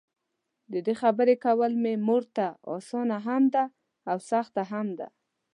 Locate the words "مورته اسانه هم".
2.07-3.43